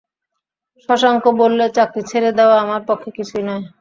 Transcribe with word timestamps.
শশাঙ্ক 0.89 1.23
বললে, 1.41 1.65
চাকরি 1.77 2.01
ছেড়ে 2.09 2.29
দেওয়া 2.37 2.55
আমার 2.63 2.81
পক্ষে 2.89 3.09
কিছুই 3.17 3.43
নয়। 3.47 3.63